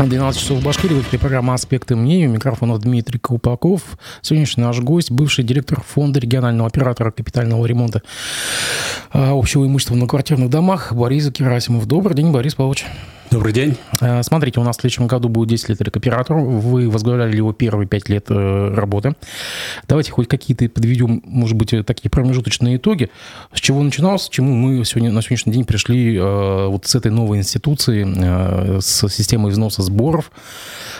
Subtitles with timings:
[0.00, 0.94] 12 часов в Башкирии.
[0.94, 2.28] В эфире программа «Аспекты мнений».
[2.28, 3.98] У микрофона Дмитрий Колпаков.
[4.22, 8.02] Сегодняшний наш гость– бывший директор фонда регионального оператора капитального ремонта
[9.10, 11.86] а, общего имущества на квартирных домах Борис Герасимов.
[11.86, 12.86] Добрый день, Борис Павлович.
[13.30, 13.76] Добрый день.
[14.00, 16.42] А, смотрите, у нас в следующем году будет 10 лет рекоператору.
[16.42, 19.16] Вы возглавляли его первые 5 лет э, работы.
[19.86, 23.10] Давайте хоть какие-то подведем, может быть, такие промежуточные итоги.
[23.52, 27.10] С чего начиналось, к чему мы сегодня, на сегодняшний день пришли э, вот с этой
[27.10, 30.30] новой институции, э, с системой взноса сборов.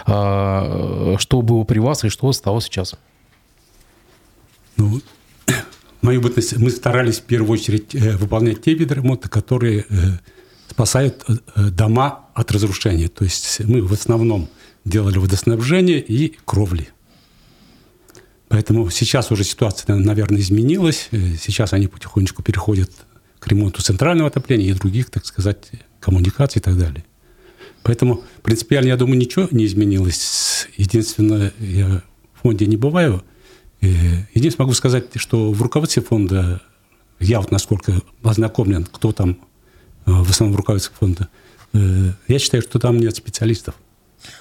[0.05, 2.95] Что было при вас и что стало сейчас?
[4.77, 5.01] Ну,
[6.03, 9.87] мою бытность, мы старались в первую очередь выполнять те виды ремонта, которые
[10.79, 13.09] спасают дома от разрушения.
[13.09, 14.49] То есть мы в основном
[14.85, 16.91] делали водоснабжение и кровли.
[18.47, 21.09] Поэтому сейчас уже ситуация, наверное, изменилась.
[21.11, 22.93] Сейчас они потихонечку переходят
[23.41, 25.69] к ремонту центрального отопления и других, так сказать,
[25.99, 27.05] коммуникаций и так далее.
[27.83, 30.69] Поэтому принципиально, я думаю, ничего не изменилось.
[30.77, 32.05] Единственное, я
[32.35, 33.25] в фонде не бываю.
[33.81, 36.63] Единственное, могу сказать, что в руководстве фонда,
[37.19, 39.35] я вот насколько ознакомлен, кто там э,
[40.09, 41.29] в основном в фонда,
[41.75, 43.75] э, я считаю, что там нет специалистов.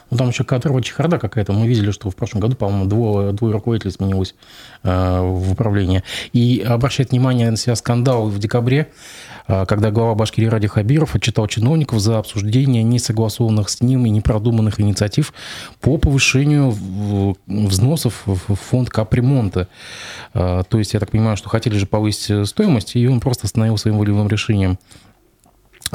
[0.09, 1.53] Ну, там еще кадровая чехарда какая-то.
[1.53, 4.35] Мы видели, что в прошлом году, по-моему, двое, двое руководителей сменилось
[4.83, 6.03] э, в управлении.
[6.33, 8.89] И обращает внимание на себя скандал в декабре,
[9.47, 14.79] э, когда глава Башкирии Ради Хабиров отчитал чиновников за обсуждение несогласованных с ним и непродуманных
[14.79, 15.33] инициатив
[15.81, 16.75] по повышению
[17.45, 19.67] взносов в фонд капремонта.
[20.33, 23.77] Э, то есть, я так понимаю, что хотели же повысить стоимость, и он просто остановил
[23.77, 24.79] своим волевым решением.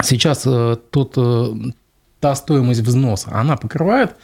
[0.03, 1.55] Сейчас э, тот э,
[2.21, 4.17] та стоимость взноса, она покрывает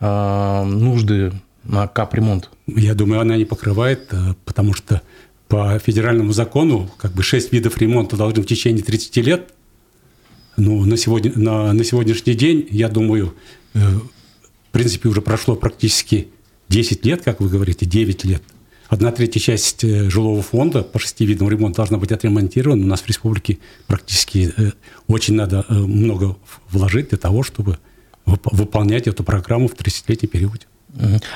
[0.00, 1.32] э, нужды
[1.64, 2.50] на капремонт?
[2.66, 4.10] Я думаю, она не покрывает,
[4.44, 5.02] потому что
[5.48, 9.52] по федеральному закону как бы 6 видов ремонта должны в течение 30 лет.
[10.56, 13.34] Ну, на, сегодня, на, на сегодняшний день, я думаю,
[13.74, 16.28] в принципе, уже прошло практически
[16.68, 18.42] 10 лет, как вы говорите, 9 лет.
[18.92, 22.84] Одна третья часть э, жилого фонда по шести видам ремонта должна быть отремонтирована.
[22.84, 24.72] У нас в республике практически э,
[25.08, 26.36] очень надо э, много
[26.70, 27.78] вложить для того, чтобы
[28.26, 30.68] выполнять эту программу в 30-летний период.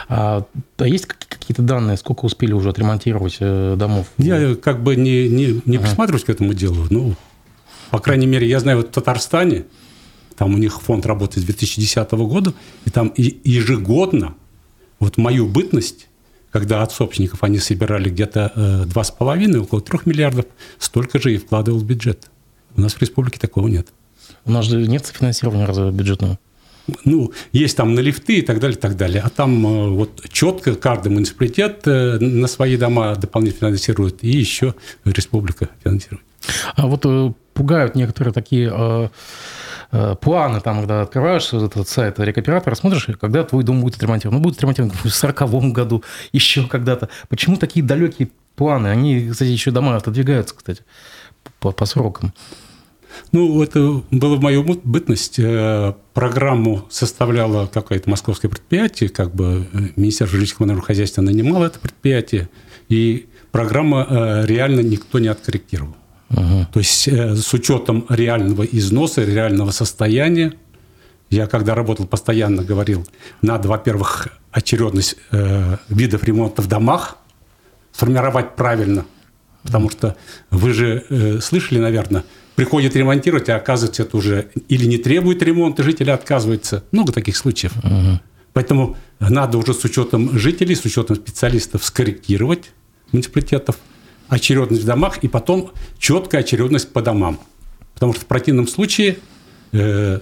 [0.07, 0.45] А,
[0.77, 4.09] а есть какие-то данные, сколько успели уже отремонтировать домов?
[4.19, 5.87] Я как бы не, не, не ага.
[5.87, 6.87] присматриваюсь к этому делу.
[6.91, 7.15] Ну,
[7.91, 9.65] по крайней мере, я знаю, вот в Татарстане,
[10.37, 12.53] там у них фонд работает с 2010 года,
[12.85, 14.35] и там ежегодно,
[15.01, 16.09] вот мою бытность,
[16.57, 18.51] когда от собственников они собирали где-то
[18.87, 20.47] 2,5, э, около 3 миллиардов,
[20.79, 22.31] столько же и вкладывал в бюджет.
[22.77, 23.89] У нас в республике такого нет.
[24.47, 26.39] У нас же нет финансирования разве бюджетного?
[27.05, 29.21] Ну, есть там на лифты и так далее, и так далее.
[29.23, 34.75] А там э, вот четко каждый муниципалитет э, на свои дома дополнительно финансирует, и еще
[35.05, 36.25] республика финансирует.
[36.75, 37.05] А вот
[37.53, 39.11] пугают некоторые такие
[40.21, 44.39] планы, там, когда открываешь этот сайт рекоператора, смотришь, когда твой дом будет отремонтирован.
[44.39, 46.03] Ну, будет отремонтирован в 40 году,
[46.33, 47.09] еще когда-то.
[47.29, 48.89] Почему такие далекие планы?
[48.89, 50.83] Они, кстати, еще дома отодвигаются, кстати,
[51.61, 52.33] по, по срокам.
[53.33, 55.39] Ну, это было в мою бытность.
[55.39, 62.51] Э, программу составляло какое-то московское предприятие, как бы э, Министерство жилищного хозяйства нанимало это предприятие,
[62.89, 65.97] и программа реально никто не откорректировал.
[66.31, 66.67] Угу.
[66.73, 70.55] То есть э, с учетом реального износа, реального состояния,
[71.31, 73.07] я когда работал, постоянно говорил,
[73.43, 77.19] надо, во-первых, очередность э, видов ремонта в домах
[77.93, 79.07] сформировать правильно,
[79.63, 80.17] потому что
[80.51, 82.25] вы же э, слышали, наверное,
[82.57, 86.85] приходят ремонтировать, а оказывается, это уже или не требует ремонта, жители отказываются.
[86.91, 87.73] Много таких случаев.
[87.79, 88.21] Угу.
[88.53, 92.73] Поэтому надо уже с учетом жителей, с учетом специалистов скорректировать
[93.13, 93.77] муниципалитетов–
[94.29, 97.39] очередность в домах и потом четкая очередность по домам.
[97.95, 99.19] Потому что в противном случае
[99.73, 100.21] э,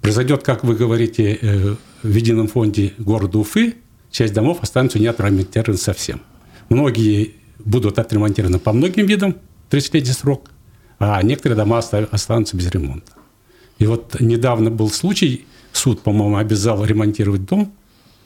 [0.00, 3.76] произойдет, как вы говорите, э, в едином фонде города Уфы,
[4.10, 6.20] часть домов останутся не отремонтированы совсем.
[6.68, 9.36] Многие будут отремонтированы по многим видам,
[9.70, 10.50] 30-летний срок,
[10.98, 13.12] а некоторые дома останутся без ремонта.
[13.78, 17.72] И вот недавно был случай, суд, по-моему, обязал ремонтировать дом–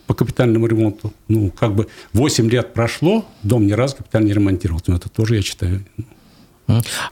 [0.09, 1.13] по капитальному ремонту.
[1.29, 4.91] Ну, как бы 8 лет прошло, дом ни разу капитально не ремонтировался.
[4.91, 5.85] Но это тоже, я считаю,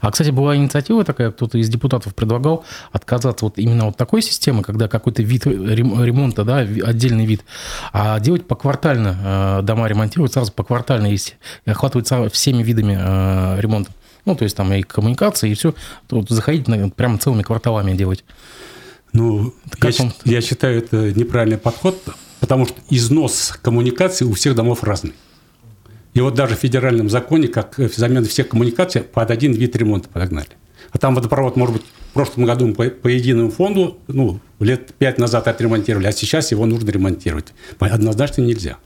[0.01, 4.61] а, кстати, была инициатива такая, кто-то из депутатов предлагал отказаться вот именно от такой системы,
[4.61, 7.43] когда какой-то вид ремонта, да, отдельный вид,
[7.91, 11.17] а делать поквартально э, дома ремонтировать, сразу поквартально, и
[11.65, 13.91] охватывать всеми видами э, ремонта.
[14.25, 15.73] Ну, то есть там и коммуникации, и все.
[16.07, 18.23] Тут заходить прямо целыми кварталами делать.
[19.13, 19.91] Ну, я,
[20.25, 21.97] я считаю, это неправильный подход,
[22.39, 25.13] потому что износ коммуникаций у всех домов разный.
[26.13, 30.49] И вот даже в федеральном законе, как замена всех коммуникаций, под один вид ремонта подогнали.
[30.91, 34.93] А там водопровод может быть в прошлом году мы по, по единому фонду, ну, лет
[34.97, 37.53] пять назад отремонтировали, а сейчас его нужно ремонтировать.
[37.79, 38.77] Однозначно нельзя.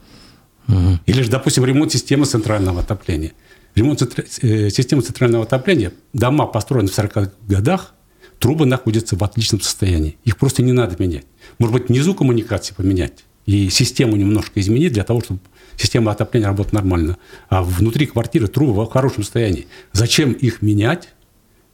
[0.67, 0.99] Угу.
[1.05, 3.31] Или же, допустим, ремонт системы центрального отопления.
[3.75, 7.93] Ремонт э, системы центрального отопления, дома построены в 40 годах,
[8.39, 10.17] трубы находятся в отличном состоянии.
[10.25, 11.25] Их просто не надо менять.
[11.59, 15.39] Может быть, внизу коммуникации поменять и систему немножко изменить для того, чтобы
[15.77, 17.17] система отопления работала нормально.
[17.49, 19.67] А внутри квартиры трубы в хорошем состоянии.
[19.93, 21.09] Зачем их менять,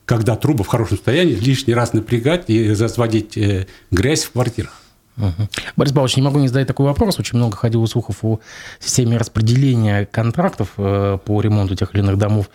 [0.05, 4.81] когда трубы в хорошем состоянии, лишний раз напрягать и разводить э, грязь в квартирах?
[5.17, 5.49] Угу.
[5.75, 7.19] Борис Павлович, не могу не задать такой вопрос.
[7.19, 8.39] Очень много ходило слухов о
[8.79, 12.49] системе распределения контрактов э, по ремонту тех или иных домов.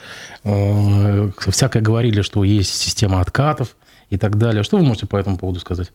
[0.44, 3.76] Э, всякое говорили, что есть система откатов
[4.10, 4.62] и так далее.
[4.62, 5.92] Что вы можете по этому поводу сказать?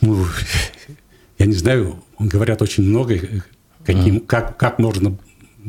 [0.00, 0.26] Ну,
[1.40, 3.18] я не знаю, говорят очень много,
[3.82, 4.26] каким, mm.
[4.26, 5.16] как, как можно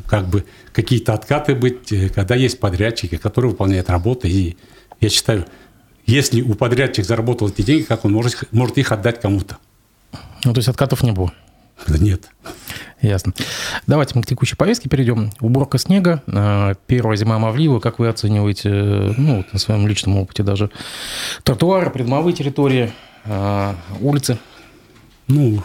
[0.05, 4.27] как бы какие-то откаты быть, когда есть подрядчики, которые выполняют работы.
[4.27, 4.57] И
[4.99, 5.45] я считаю,
[6.05, 9.59] если у подрядчика заработал эти деньги, как он может, может их отдать кому-то?
[10.43, 11.31] Ну, то есть откатов не было?
[11.87, 12.29] Да нет.
[13.01, 13.31] Ясно.
[13.87, 15.31] Давайте мы к текущей повестке перейдем.
[15.39, 17.79] Уборка снега, э, первая зима Мавлива.
[17.79, 20.69] Как вы оцениваете, э, ну, на своем личном опыте даже,
[21.43, 22.91] тротуары, придомовые территории,
[23.23, 24.37] э, улицы?
[25.31, 25.63] Ну,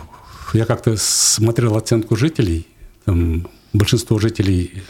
[0.55, 2.69] я как-то смотрел оценку жителей.
[3.05, 4.83] Там большинство жителей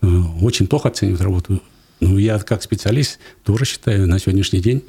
[0.00, 1.62] очень плохо оценивают работу.
[2.00, 4.82] Ну, я как специалист тоже считаю, на сегодняшний день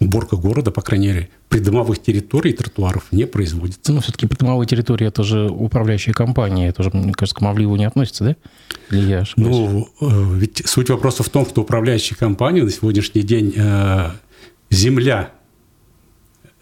[0.00, 3.92] уборка города, по крайней мере, придомовых территорий и тротуаров не производится.
[3.92, 7.84] Ну, все-таки придомовые территории– это же управляющая компания, это же, мне кажется, к Мавливу не
[7.84, 8.36] относится, да?
[8.90, 9.56] Или я ошибаюсь?
[9.56, 14.10] Ну, э, ведь суть вопроса в том, что управляющая компания на сегодняшний день э,
[14.70, 15.30] земля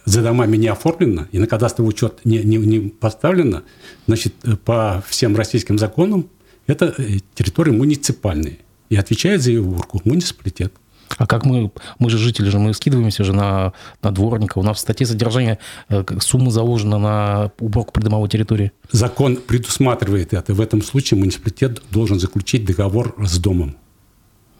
[0.06, 3.64] за домами не оформлена и на кадастровый учет не, не, не поставлена,
[4.06, 6.30] значит, э, по всем российским законам
[6.66, 6.94] это
[7.34, 8.58] территории муниципальные.
[8.88, 10.72] И отвечает за ее уборку муниципалитет.
[11.18, 13.72] А как мы, мы же жители же, мы скидываемся же на,
[14.02, 14.58] на дворника.
[14.58, 15.58] У нас в статье содержания
[15.88, 18.72] э, сумма заложена на уборку придомовой территории.
[18.90, 20.54] Закон предусматривает это.
[20.54, 23.76] В этом случае муниципалитет должен заключить договор с домом.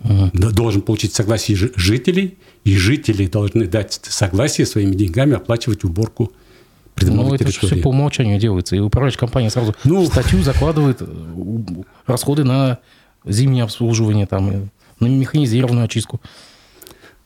[0.00, 0.30] Угу.
[0.52, 6.32] Должен получить согласие жителей, и жители должны дать согласие своими деньгами оплачивать уборку
[6.94, 7.58] придомовой ну, территории.
[7.58, 8.76] это все по умолчанию делается.
[8.76, 11.02] И управляющая компания сразу ну, в статью закладывает
[12.06, 12.78] расходы на
[13.24, 14.70] зимнее обслуживание, там,
[15.00, 16.20] на механизированную очистку?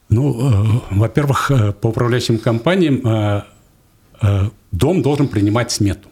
[0.08, 3.42] Ну, э, во-первых, э, по управляющим компаниям э,
[4.22, 6.08] э, дом должен принимать смету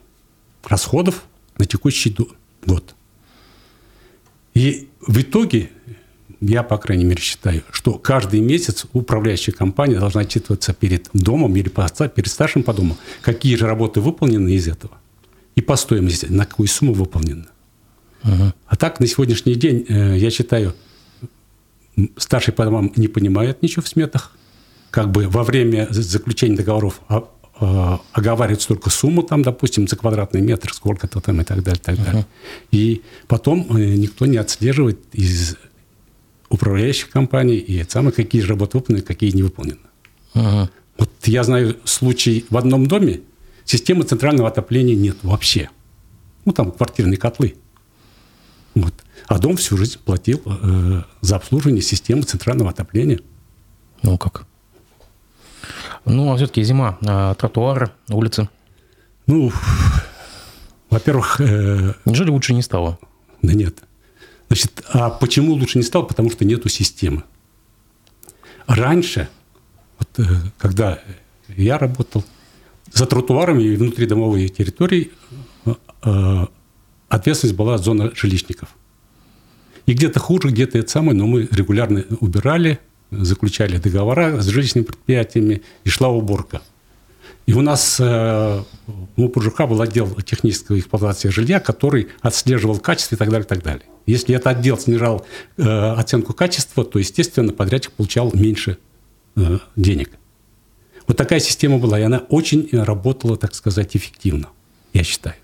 [0.65, 1.25] расходов
[1.59, 2.17] на текущий
[2.65, 2.95] год.
[4.55, 5.71] И в итоге,
[6.41, 11.69] я, по крайней мере, считаю, что каждый месяц управляющая компания должна отчитываться перед домом или
[11.69, 14.99] перед старшим по дому, какие же работы выполнены из этого,
[15.57, 17.47] и по стоимости, на какую сумму выполнены.
[18.25, 18.53] Угу.
[18.67, 20.75] А так, на сегодняшний день, э, я считаю,
[22.17, 24.37] старший по домам не понимает ничего в сметах.
[24.91, 27.29] Как бы во время заключения договоров а,
[27.61, 31.97] а, оговаривается только сумму, там, допустим, за квадратный метр, сколько-то там и так далее, так
[31.97, 32.23] далее.
[32.23, 32.69] Uh-huh.
[32.71, 35.57] И потом э, никто не отслеживает из
[36.49, 39.79] управляющих компаний и самые какие работы выполнены, какие не выполнены.
[40.35, 40.69] Uh-huh.
[40.97, 43.21] Вот я знаю случай в одном доме,
[43.65, 45.71] системы центрального отопления нет вообще.
[46.45, 47.57] Ну, там квартирные котлы.
[48.75, 48.95] Вот.
[49.27, 53.21] А дом всю жизнь платил э, за обслуживание системы центрального отопления.
[54.03, 54.47] Ну как?
[56.05, 56.99] Ну, а все-таки зима.
[57.07, 58.49] А тротуары, улицы?
[59.27, 59.53] Ну,
[60.91, 61.41] во-первых...
[61.41, 62.99] Э, Неужели лучше не стало?
[63.43, 63.77] Да нет.
[64.49, 66.05] Значит, а почему лучше не стало?
[66.05, 67.23] Потому что нету системы.
[68.67, 69.29] Раньше,
[69.99, 70.23] вот, э,
[70.59, 71.01] когда
[71.49, 72.25] я работал,
[72.93, 75.11] за тротуарами и внутридомовые территории
[75.67, 75.75] э,
[76.05, 76.47] э
[77.09, 78.69] ответственность была зона жилищников.
[79.87, 82.79] И где-то хуже, где-то это самое, но мы регулярно убирали,
[83.11, 86.61] заключали договора с жилищными предприятиями, и шла уборка.
[87.49, 88.63] И у нас э,
[89.17, 93.63] у ПЖК был отдел технической эксплуатации жилья, который отслеживал качество и так далее, и так
[93.63, 93.87] далее.
[94.05, 95.25] Если этот отдел снижал
[95.57, 98.77] э, оценку качества, то, естественно, подрядчик получал меньше
[99.37, 100.11] э, денег.
[101.07, 104.51] Вот такая система была, и она очень работала, так сказать, эффективно,
[104.93, 105.37] я считаю.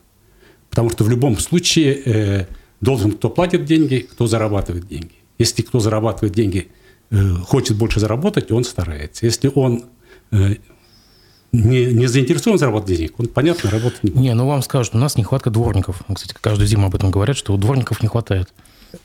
[0.68, 2.46] Потому что в любом случае
[2.82, 5.14] должен кто платит деньги, кто зарабатывает деньги.
[5.38, 6.68] Если кто зарабатывает деньги,
[7.44, 9.24] хочет больше заработать, он старается.
[9.24, 9.84] Если он
[11.54, 14.22] не, не заинтересован заработать денег, он, понятно, работать не будет.
[14.22, 16.02] Не, ну вам скажут, у нас нехватка дворников.
[16.12, 18.48] Кстати, каждую зиму об этом говорят, что у дворников не хватает.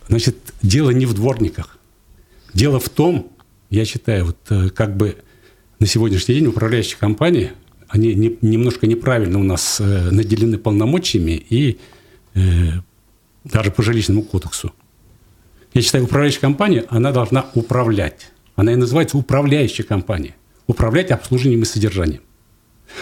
[0.08, 1.78] Значит, дело не в дворниках.
[2.54, 3.32] Дело в том,
[3.70, 5.18] я считаю, вот э, как бы
[5.80, 7.52] на сегодняшний день управляющие компании,
[7.88, 11.80] они не, немножко неправильно у нас наделены полномочиями и
[13.44, 14.74] даже по жилищному кодексу.
[15.74, 18.32] Я считаю, управляющая компания, она должна управлять.
[18.56, 20.36] Она и называется управляющая компания.
[20.70, 22.22] управлять обслуживанием и содержанием.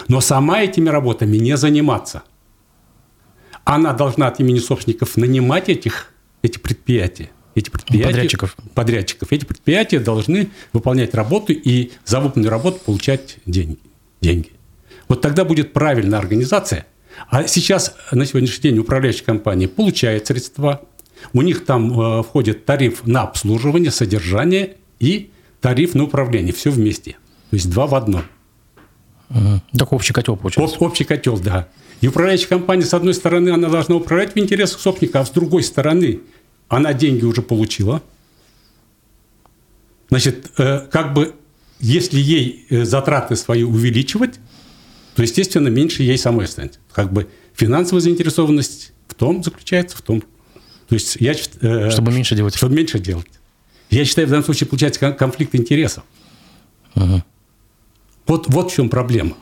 [0.07, 2.23] Но сама этими работами не заниматься.
[3.63, 7.29] Она должна от имени собственников нанимать этих, эти предприятия.
[7.55, 8.55] Эти предприятия, подрядчиков.
[8.75, 9.31] подрядчиков.
[9.31, 13.79] Эти предприятия должны выполнять работу и за выполненную работу получать деньги.
[14.21, 14.51] деньги.
[15.07, 16.85] Вот тогда будет правильная организация.
[17.29, 20.81] А сейчас на сегодняшний день управляющая компания получает средства,
[21.33, 26.53] у них там э, входит тариф на обслуживание, содержание и тариф на управление.
[26.53, 27.13] Все вместе.
[27.49, 28.23] То есть два в одном.
[29.29, 29.61] Угу.
[29.77, 30.77] Так общий котел получается.
[30.79, 31.67] Общий котел, да.
[32.01, 35.63] И управляющая компания, с одной стороны, она должна управлять в интересах собственника, а с другой
[35.63, 36.21] стороны,
[36.67, 38.01] она деньги уже получила.
[40.09, 41.33] Значит, э, как бы,
[41.79, 44.35] если ей э, затраты свои увеличивать,
[45.15, 46.79] то, естественно, меньше ей самой станет.
[46.93, 50.21] Как бы финансовая заинтересованность в том заключается, в том.
[50.87, 51.33] То есть я...
[51.61, 52.55] Э, чтобы меньше делать.
[52.55, 53.27] Чтобы меньше делать.
[53.89, 56.03] Я считаю, в данном случае получается конфликт интересов.
[56.95, 57.23] Угу.
[58.27, 59.35] Вот, вот в чем проблема.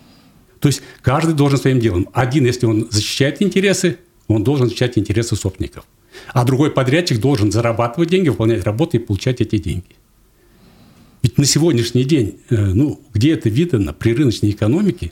[0.59, 2.09] То есть каждый должен своим делом.
[2.13, 5.85] Один, если он защищает интересы, он должен защищать интересы собственников.
[6.33, 9.95] А другой подрядчик должен зарабатывать деньги, выполнять работу и получать эти деньги.
[11.21, 15.11] Ведь на сегодняшний день, э, ну, где это видно при рыночной экономике,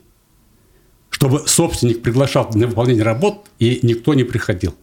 [1.10, 4.76] чтобы собственник приглашал на выполнение работ, и никто не приходил.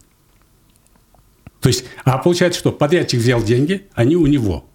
[1.59, 4.65] То есть, а получается, что подрядчик взял деньги, они у него.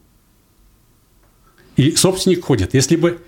[1.77, 2.75] И собственник ходит.
[2.75, 3.21] Если бы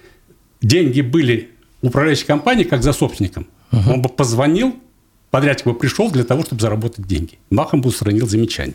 [0.60, 1.50] деньги были
[1.82, 3.94] управляющей компании, как за собственником, uh-huh.
[3.94, 4.76] он бы позвонил,
[5.30, 7.38] подрядчик бы пришел для того, чтобы заработать деньги.
[7.50, 8.74] Махом бы устранил замечание.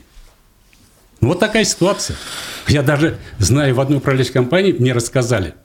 [1.21, 2.17] Ну, вот такая ситуация.
[2.67, 5.55] Я даже знаю, в одной управляющей компании мне рассказали,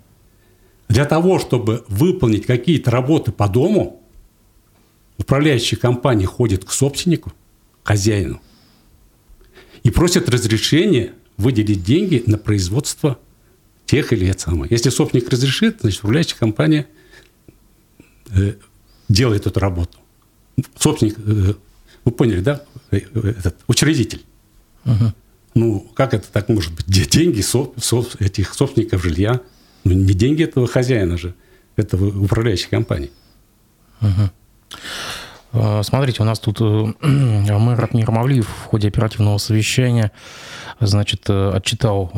[0.89, 4.01] для того, чтобы выполнить какие-то работы по дому,
[5.19, 7.33] управляющая компания ходит к собственнику,
[7.83, 8.41] хозяину,
[9.83, 13.19] и просит разрешения выделить деньги на производство
[13.89, 14.71] тех или это самое.
[14.71, 16.87] Если собственник разрешит, значит, управляющая компания
[18.31, 18.53] э,
[19.09, 19.97] делает эту работу.
[20.79, 21.55] Собственник, э,
[22.05, 24.23] вы поняли, да, э, этот учредитель.
[24.85, 25.15] Угу.
[25.55, 26.85] Ну, как это так может быть?
[26.87, 29.41] Деньги со, со, этих собственников жилья,
[29.85, 31.35] ну, не деньги этого хозяина же,
[31.77, 33.11] этого управляющей компании.
[34.03, 35.83] Угу.
[35.83, 36.61] Смотрите, у нас тут
[37.01, 40.13] мэр Ратмир Мавлиев в ходе оперативного совещания
[40.79, 42.11] значит, отчитал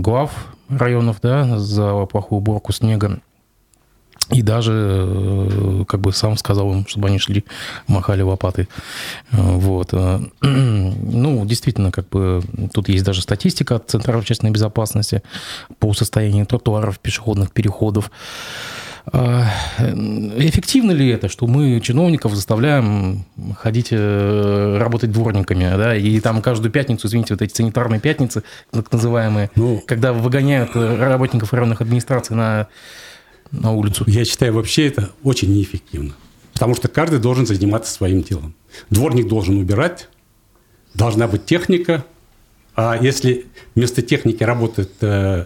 [0.00, 3.20] глав районов, да, за плохую уборку снега.
[4.30, 4.72] И даже,
[5.06, 7.44] э, как бы сам сказал им, чтобы они шли,
[7.86, 8.68] махали лопатой.
[9.32, 9.90] Э, вот.
[9.92, 12.42] Э, ну, действительно, как бы
[12.72, 15.22] тут есть даже статистика от Центра общественной безопасности
[15.78, 18.10] по состоянию тротуаров, пешеходных переходов.
[19.12, 19.46] А,
[20.38, 23.26] эффективно ли это, что мы чиновников заставляем
[23.58, 28.90] ходить э, работать дворниками, да, и там каждую пятницу, извините, вот эти санитарные пятницы, так
[28.90, 32.68] называемые, ну, когда выгоняют э, работников районных администраций на,
[33.50, 34.04] на улицу?
[34.06, 36.14] Я считаю, вообще это очень неэффективно.
[36.54, 38.54] Потому что каждый должен заниматься своим делом.
[38.88, 40.08] Дворник должен убирать,
[40.94, 42.04] должна быть техника,
[42.74, 45.44] а если вместо техники работает э,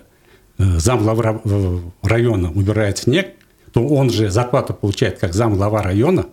[0.59, 3.35] зам главы района, убирает снег,
[3.73, 6.27] то он же зарплату получает как зам глава района,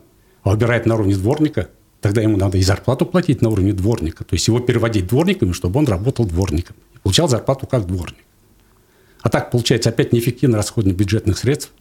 [0.44, 1.70] а убирает на уровне дворника,
[2.02, 4.24] тогда ему надо и зарплату платить на уровне дворника.
[4.24, 6.76] То есть его переводить дворниками, чтобы он работал дворником.
[6.94, 8.24] И получал зарплату как дворник.
[9.22, 11.72] А так, получается, опять неэффективное расходование бюджетных средств.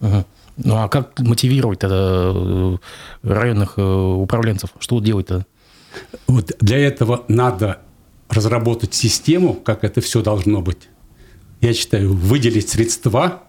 [0.00, 2.76] Ну а как мотивировать тогда э,
[3.22, 4.70] районных э, управленцев?
[4.78, 5.46] Что делать-то?
[6.26, 7.78] Вот для этого надо
[8.28, 10.88] разработать систему, как это все должно быть.
[11.60, 13.44] Я считаю, выделить средства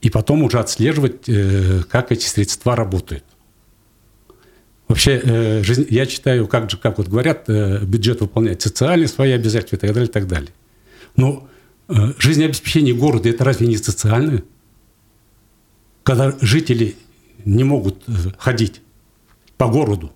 [0.00, 3.24] и потом уже отслеживать, э, как эти средства работают.
[4.86, 9.76] Вообще, э, я читаю, как же, как вот говорят, э, бюджет выполняет социальные свои обязательства
[9.76, 10.50] и так далее, и так далее.
[11.16, 11.48] Но
[12.18, 14.44] жизнеобеспечение города– это разве не социальное?
[16.02, 16.96] Когда жители
[17.46, 18.04] не могут
[18.36, 18.82] ходить
[19.56, 20.12] по городу,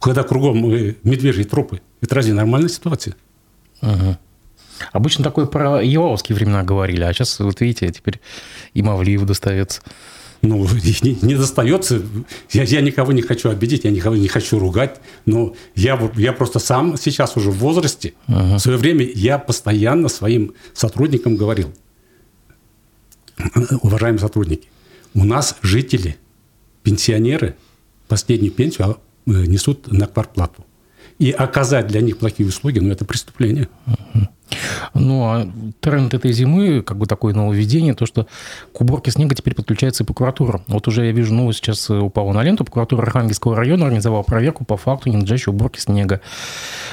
[0.00, 0.66] когда кругом
[1.02, 3.16] медвежьи тропы, это разве нормальная ситуация?
[3.82, 4.16] Угу.
[4.92, 8.20] Обычно такое про еловские времена говорили, а сейчас, вот видите, теперь
[8.74, 9.82] и Мавлиев достается.
[10.40, 10.68] Ну,
[11.02, 12.00] не, не достается.
[12.52, 16.58] Я, я никого не хочу обидеть, я никого не хочу ругать, но я, я просто
[16.60, 18.14] сам сейчас уже в возрасте.
[18.28, 18.56] Ага.
[18.56, 21.72] В свое время я постоянно своим сотрудникам говорил,
[23.82, 24.68] уважаемые сотрудники,
[25.14, 26.16] у нас жители,
[26.82, 27.56] пенсионеры
[28.06, 30.64] последнюю пенсию а, э, несут на квартплату.
[31.18, 33.68] И оказать для них плохие услуги, ну, это преступление.
[33.86, 34.30] Ага.
[34.94, 35.48] Ну, а
[35.80, 38.26] тренд этой зимы, как бы такое нововведение, то, что
[38.72, 40.62] к уборке снега теперь подключается и прокуратура.
[40.66, 42.64] Вот уже я вижу новость сейчас упала на ленту.
[42.64, 46.20] Прокуратура Архангельского района организовала проверку по факту ненадлежащей уборки снега.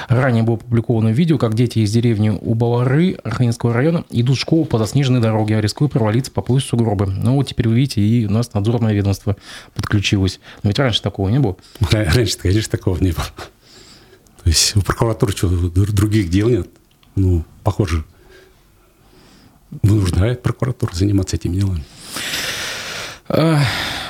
[0.08, 4.78] Ранее было опубликовано видео, как дети из деревни Убалары Архангельского района идут в школу по
[4.78, 7.06] заснеженной дороге, рискуя провалиться по пояс сугробы.
[7.06, 9.36] Ну, вот теперь вы видите, и у нас надзорное ведомство
[9.74, 10.40] подключилось.
[10.62, 11.56] Но ведь раньше такого не было.
[11.90, 13.26] Раньше, конечно, такого не было.
[14.42, 16.68] То есть у прокуратуры что, других дел нет?
[17.16, 18.04] Ну, похоже,
[19.82, 21.84] вынуждает прокуратуру заниматься этими делами.
[23.28, 23.60] А,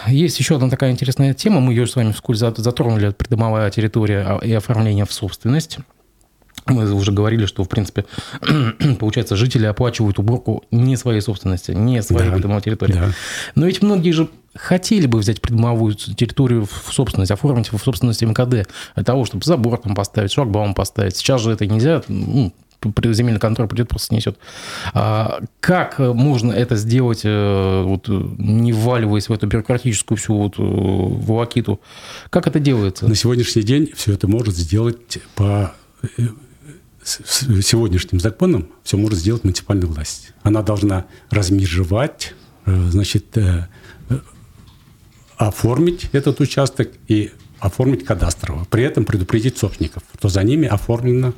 [0.06, 1.60] есть еще одна такая интересная тема.
[1.60, 3.10] Мы ее с вами вскользь затронули.
[3.10, 5.78] Придомовая территория и оформление в собственность.
[6.66, 8.06] Мы уже говорили, что, в принципе,
[8.98, 12.94] получается, жители оплачивают уборку не своей собственности, не своей да, придомовой территории.
[12.94, 13.10] Да.
[13.54, 18.68] Но ведь многие же хотели бы взять придомовую территорию в собственность, оформить в собственность МКД,
[18.96, 21.16] для того, чтобы забор там поставить, шлагбаум поставить.
[21.16, 22.52] Сейчас же это нельзя, ну,
[23.12, 24.38] земельный контроль придет, просто снесет.
[24.92, 30.62] А как можно это сделать, э, вот, не вваливаясь в эту бюрократическую всю вот э,
[30.62, 31.80] волокиту?
[32.30, 33.08] Как это делается?
[33.08, 36.22] На сегодняшний день все это может сделать по э,
[37.02, 40.32] сегодняшним законом все может сделать муниципальная власть.
[40.42, 43.38] Она должна размежевать, значит,
[45.36, 48.64] оформить этот участок и оформить кадастрово.
[48.70, 51.32] При этом предупредить собственников, что за ними оформлено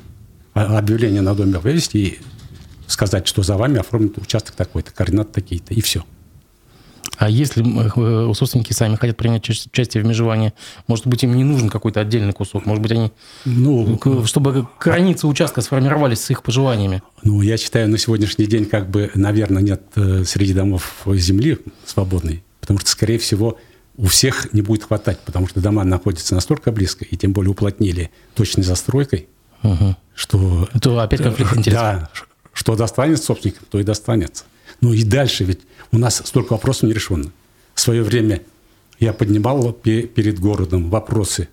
[0.53, 2.19] объявление на доме вывести и
[2.87, 6.03] сказать, что за вами оформлен участок такой-то, координаты такие-то, и все.
[7.17, 10.53] А если э, собственники сами хотят принять участие в межевании,
[10.87, 12.65] может быть, им не нужен какой-то отдельный кусок?
[12.65, 13.11] Может быть, они,
[13.43, 17.03] ну, чтобы границы участка сформировались с их пожеланиями?
[17.23, 22.41] Ну, я считаю, на сегодняшний день, как бы, наверное, нет э, среди домов земли свободной,
[22.61, 23.57] потому что, скорее всего,
[23.97, 28.11] у всех не будет хватать, потому что дома находятся настолько близко, и тем более уплотнили
[28.33, 29.27] точной застройкой,
[29.63, 29.95] угу.
[30.15, 30.69] что...
[30.73, 31.81] Это опять конфликт интересов.
[31.81, 32.09] Да,
[32.53, 34.43] что достанется собственникам, то и достанется.
[34.81, 35.61] Ну и дальше ведь
[35.91, 37.31] у нас столько вопросов не решено.
[37.73, 38.41] В свое время
[38.99, 41.47] я поднимал перед городом вопросы,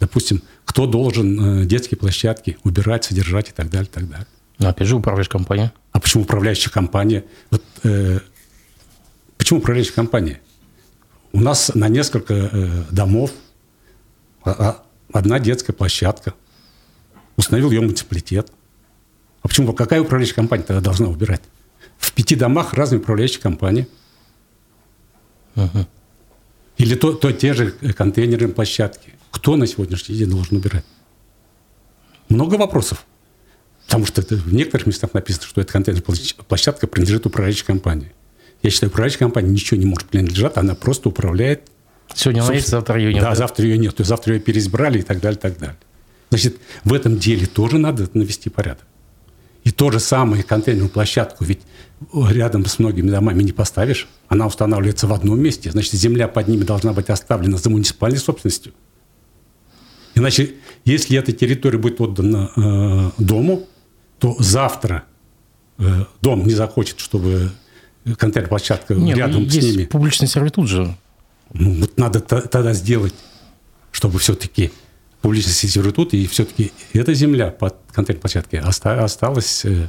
[0.00, 4.26] допустим, кто должен э, детские площадки убирать, содержать и так далее, и так далее.
[4.58, 5.72] Но опять же управляющая компания.
[5.90, 7.24] А почему управляющая компания?
[7.50, 8.20] Вот, э,
[9.36, 10.40] почему управляющая компания?
[11.32, 13.32] У нас на несколько э, домов
[14.44, 16.34] а, а, одна детская площадка.
[17.42, 18.52] Установил ее муниципалитет.
[19.42, 19.72] А почему?
[19.72, 21.42] Какая управляющая компания тогда должна убирать?
[21.98, 23.88] В пяти домах разные управляющие компании.
[25.56, 25.86] Угу.
[26.76, 29.14] Или то, то те же контейнерные площадки.
[29.32, 30.84] Кто на сегодняшний день должен убирать?
[32.28, 33.04] Много вопросов.
[33.86, 38.12] Потому что это в некоторых местах написано, что эта контейнерная площадка принадлежит управляющей компании.
[38.62, 41.68] Я считаю, управляющая компания ничего не может принадлежать, она просто управляет.
[42.14, 43.24] Сегодня она есть, завтра ее нет.
[43.24, 45.76] Да, завтра ее нет, то есть завтра ее переизбрали и так далее, и так далее.
[46.32, 48.86] Значит, в этом деле тоже надо навести порядок.
[49.64, 51.60] И то же самое контейнерную площадку, ведь
[52.14, 56.64] рядом с многими домами не поставишь, она устанавливается в одном месте, значит, земля под ними
[56.64, 58.72] должна быть оставлена за муниципальной собственностью.
[60.14, 60.54] Иначе,
[60.86, 63.68] если эта территория будет отдана э, дому,
[64.18, 65.04] то завтра
[65.76, 67.50] э, дом не захочет, чтобы
[68.06, 69.84] контейнер-площадка Нет, рядом есть с ними.
[69.84, 70.96] публичный сервитут же.
[71.52, 73.12] Ну, вот надо тогда сделать,
[73.90, 74.72] чтобы все-таки
[75.22, 79.88] публичный сервитут, и все-таки эта земля под контейнер-площадкой осталась э,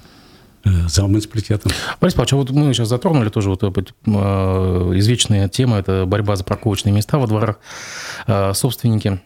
[0.63, 1.71] э, за муниципалитетом.
[1.99, 3.67] Борис Павлович, а вот мы сейчас затронули тоже вот э,
[4.05, 7.59] извечная тема, это борьба за парковочные места во дворах.
[8.53, 9.21] Собственники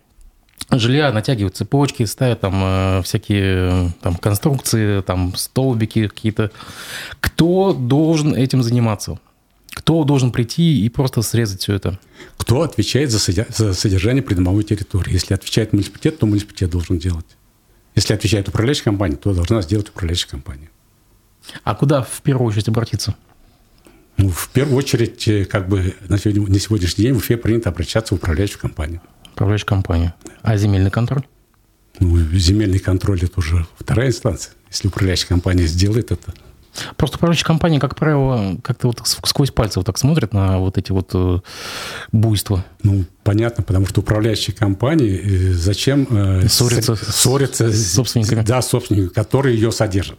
[0.71, 6.51] жилья натягивают цепочки, ставят там всякие там, конструкции, там столбики какие-то.
[7.19, 9.19] Кто должен этим заниматься?
[9.87, 11.97] Кто должен прийти и просто срезать все это?
[12.35, 15.13] Кто отвечает за, за содержание придомовой территории?
[15.13, 17.37] Если отвечает муниципалитет, то муниципалитет должен делать.
[17.95, 20.69] Если отвечает управляющая компания, то должна сделать управляющая компания.
[21.63, 23.15] А куда в первую очередь обратиться?
[24.17, 27.69] Ну, в первую очередь, э, как бы на, сегодня, на сегодняшний день в Уфе принято
[27.69, 28.99] обращаться в управляющую компанию
[29.37, 30.13] управляющую компанию.
[30.41, 31.23] А земельный контроль?
[31.99, 34.53] Ну, земельный контроль– это уже вторая инстанция.
[34.69, 36.33] Если управляющая компания сделает это.
[36.95, 40.91] Просто управляющая компания, как правило, как-то вот сквозь пальцы вот так смотрит на вот эти
[40.91, 41.39] вот э,
[42.11, 42.65] буйства.
[42.83, 48.43] Ну, понятно, потому что управляющие компании э, зачем э, ссориться, ссориться с собственниками?
[48.43, 50.17] Да, собственниками, которые ее содержат.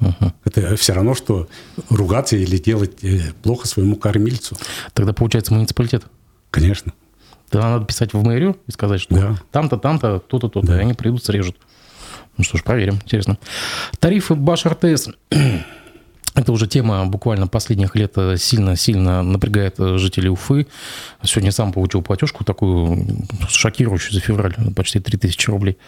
[0.00, 0.32] Угу.
[0.44, 1.48] Это все равно, что
[1.88, 2.98] ругаться или делать
[3.42, 4.56] плохо своему кормильцу.
[4.92, 6.04] Тогда получается муниципалитет?
[6.50, 6.92] Конечно.
[7.48, 9.36] Тогда надо писать в мэрию и сказать, что да.
[9.52, 10.66] там-то, там-то, то-то, то-то.
[10.66, 10.78] Да.
[10.78, 11.56] И они придут, срежут.
[12.36, 12.94] Ну что ж, проверим.
[12.94, 13.38] Интересно.
[13.98, 15.08] Тарифы Баш РТС.
[16.36, 20.66] Это уже тема буквально последних лет сильно-сильно напрягает жителей Уфы.
[21.22, 23.06] Сегодня сам получил платежку такую
[23.48, 25.78] шокирующую за февраль, почти 3000 рублей.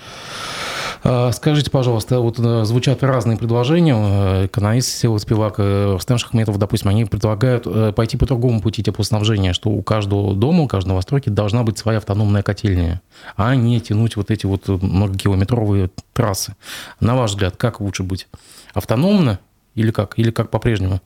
[1.04, 3.94] А, скажите, пожалуйста, вот э, звучат разные предложения.
[3.94, 9.52] Э, экономист Сила Спивак, э, Рустем Шахметов, допустим, они предлагают пойти по другому пути теплоснабжения,
[9.52, 13.00] что у каждого дома, у каждой новостройки должна быть своя автономная котельная,
[13.36, 16.56] а не тянуть вот эти вот многокилометровые трассы.
[17.00, 18.26] На ваш взгляд, как лучше быть?
[18.74, 19.38] Автономно
[19.74, 20.18] или как?
[20.18, 21.00] Или как по-прежнему?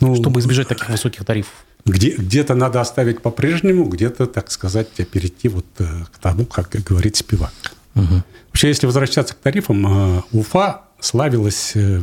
[0.00, 1.52] Ну, чтобы избежать таких высоких тарифов.
[1.84, 7.52] Где, где-то надо оставить по-прежнему, где-то, так сказать, перейти вот к тому, как говорит Спивак.
[7.94, 8.22] Угу.
[8.48, 12.00] Вообще, если возвращаться к тарифам, э, Уфа славилась э,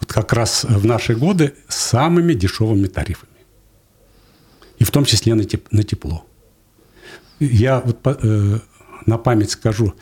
[0.00, 3.30] вот как раз в наши годы самыми дешевыми тарифами.
[4.78, 6.24] И в том числе на, теп- на тепло.
[7.38, 8.58] Я вот э,
[9.06, 9.94] на память скажу,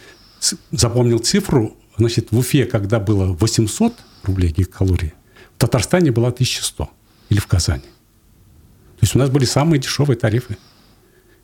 [0.71, 5.14] запомнил цифру, значит, в Уфе, когда было 800 рублей гигакалории,
[5.57, 6.88] в Татарстане было 1100
[7.31, 7.83] или в Казани.
[7.83, 10.57] То есть у нас были самые дешевые тарифы.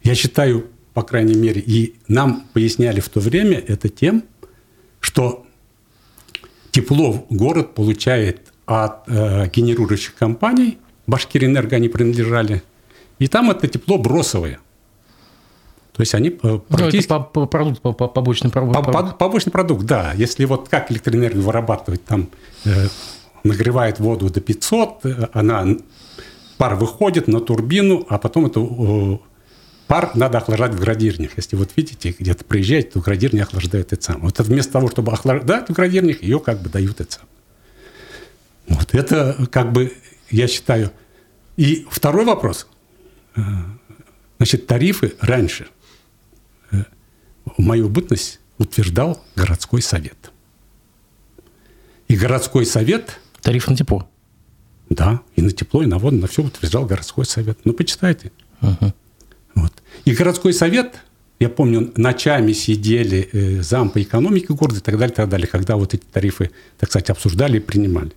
[0.02, 4.24] Я считаю, по крайней мере, и нам поясняли в то время это тем,
[5.00, 5.46] что
[6.70, 12.62] тепло город получает от э, генерирующих компаний, Башкирэнерго они принадлежали,
[13.18, 14.58] и там это тепло бросовое.
[15.94, 17.12] То есть они практически...
[17.12, 19.16] Ну, это продукт, побочный продукт.
[19.16, 20.12] Побочный продукт, да.
[20.16, 22.30] Если вот как электроэнергию вырабатывать, там
[22.64, 22.88] э,
[23.44, 25.64] нагревает воду до 500, э, она
[26.58, 29.18] пар выходит на турбину, а потом это э,
[29.86, 31.30] пар надо охлаждать в градирнях.
[31.36, 34.22] Если вот видите, где-то приезжаете, то градирни охлаждают это сам.
[34.22, 37.26] Вот вместо того, чтобы охлаждать в градирнях, ее как бы дают это сам.
[38.66, 39.92] Вот это как бы,
[40.28, 40.90] я считаю.
[41.56, 42.66] И второй вопрос.
[43.36, 43.42] Э,
[44.38, 45.68] значит, тарифы раньше
[47.56, 50.30] в мою бытность утверждал городской совет.
[52.08, 53.20] И городской совет...
[53.42, 54.08] Тариф на тепло.
[54.88, 57.58] Да, и на тепло, и на воду, на все утверждал городской совет.
[57.64, 58.32] Ну, почитайте.
[58.62, 58.92] Угу.
[59.56, 59.72] Вот.
[60.04, 60.94] И городской совет,
[61.40, 65.46] я помню, ночами сидели э, зам по экономике города и так далее, и так далее,
[65.46, 68.12] когда вот эти тарифы, так сказать, обсуждали и принимали.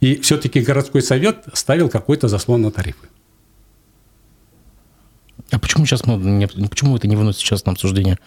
[0.00, 3.08] И все-таки городской совет ставил какой-то заслон на тарифы.
[5.50, 8.18] А почему сейчас мы, почему это не выносит сейчас на обсуждение?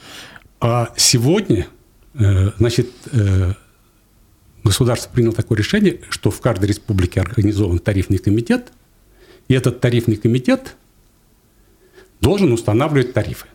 [0.59, 1.67] А сегодня,
[2.15, 3.53] э, значит, э,
[4.63, 8.71] государство приняло такое решение, что в каждой республике организован тарифный комитет,
[9.47, 10.75] и этот тарифный комитет
[12.21, 13.47] должен устанавливать тарифы.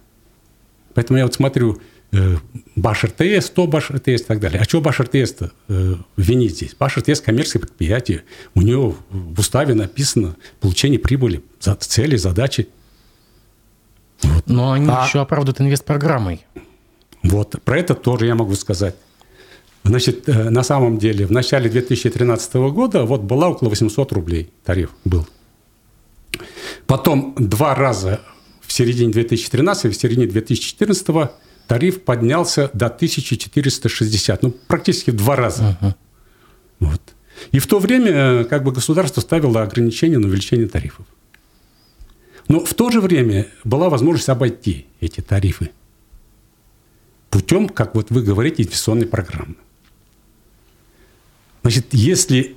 [0.94, 1.80] Поэтому я вот смотрю,
[2.12, 2.36] э,
[2.74, 4.60] Баш РТС, то Баш РТС и так далее.
[4.60, 6.74] А что Баш РТС-то э, винить здесь?
[6.74, 8.24] Баш РТС– коммерческое предприятие.
[8.54, 12.68] У него в уставе написано получение прибыли, цели, задачи.
[14.46, 16.44] Но они а, еще оправдывают инвестпрограммой.
[17.22, 18.94] Вот, про это тоже я могу сказать.
[19.84, 24.90] Значит, э, на самом деле, в начале 2013 года вот была около 800 рублей тариф
[25.04, 25.26] был.
[26.86, 28.20] Потом два раза
[28.60, 31.30] в середине 2013 и в середине 2014
[31.66, 35.78] тариф поднялся до 1460, ну, практически в два раза.
[35.80, 35.94] Uh-huh.
[36.80, 37.02] Вот.
[37.52, 41.06] И в то время э, как бы государство ставило ограничения на увеличение тарифов.
[42.48, 45.70] Но в то же время была возможность обойти эти тарифы
[47.30, 49.56] путем, как вот вы говорите, инвестиционной программы.
[51.62, 52.56] Значит, если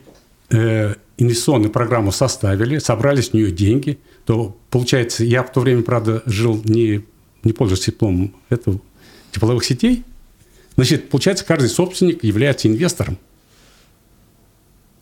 [0.50, 6.22] э, инвестиционную программу составили, собрали с нее деньги, то получается, я в то время, правда,
[6.26, 7.04] жил не,
[7.44, 8.80] не пользуясь теплом этого,
[9.32, 10.04] тепловых сетей,
[10.76, 13.18] значит, получается, каждый собственник является инвестором.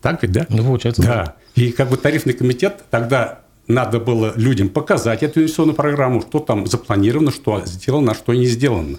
[0.00, 0.46] Так ведь, да?
[0.48, 1.02] Ну, получается.
[1.02, 1.08] Да.
[1.08, 1.36] да.
[1.54, 6.66] И как бы тарифный комитет тогда надо было людям показать эту инвестиционную программу, что там
[6.66, 8.98] запланировано, что сделано, а что не сделано.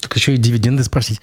[0.00, 1.20] Так еще и дивиденды спросить.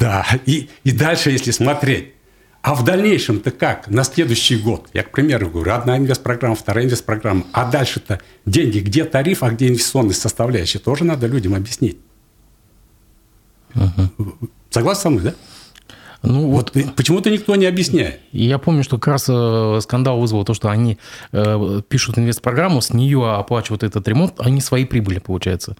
[0.00, 2.14] Да, и, и дальше, если смотреть,
[2.62, 3.88] а в дальнейшем-то как?
[3.88, 7.44] На следующий год, я, к примеру, говорю, одна инвестпрограмма, вторая инвестпрограмма.
[7.52, 11.98] А дальше-то деньги, где тариф, а где инвестиционная составляющая, тоже надо людям объяснить.
[13.74, 14.50] Угу.
[14.70, 15.34] Согласен со мной, да?
[16.24, 18.20] Ну, вот, вот почему-то никто не объясняет.
[18.32, 20.98] Я помню, что как раз э, скандал вызвал то, что они
[21.32, 25.76] э, пишут инвестпрограмму, с нее оплачивают этот ремонт, они свои прибыли, получается.